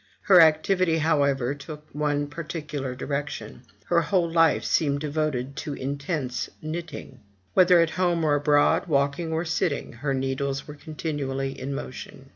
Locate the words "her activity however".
0.21-1.53